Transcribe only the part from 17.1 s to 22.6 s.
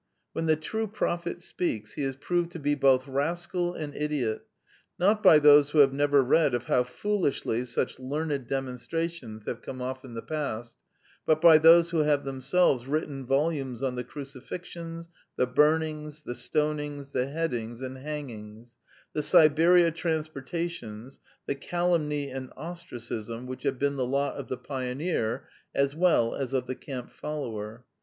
the headings and hangings, the Siberia transporta tions, the calumny and